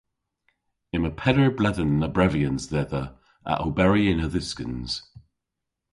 [0.95, 3.03] Yma peder bledhen a brevyans dhedha
[3.51, 4.91] a oberi yn a-dhyskans.